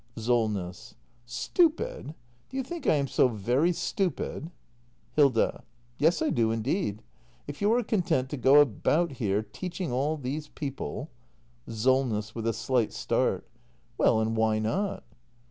SOLNESS. 0.17 0.95
Stupid? 1.27 2.15
Do 2.49 2.57
you 2.57 2.63
think 2.63 2.87
I 2.87 2.95
am 2.95 3.05
so 3.07 3.27
very 3.27 3.71
stupid? 3.71 4.49
Hilda. 5.15 5.63
Yes, 5.99 6.23
I 6.23 6.31
do 6.31 6.49
indeed. 6.51 7.03
If 7.45 7.61
you 7.61 7.71
are 7.73 7.83
content 7.83 8.27
to 8.31 8.37
go 8.37 8.61
about 8.61 9.11
here 9.11 9.43
teaching 9.43 9.91
all 9.91 10.17
these 10.17 10.47
people 10.47 11.11
Solness. 11.67 12.33
[With 12.33 12.47
a 12.47 12.53
slight 12.53 12.91
start.] 12.93 13.47
Well, 13.95 14.19
and 14.19 14.35
why 14.35 14.57
not? 14.57 15.03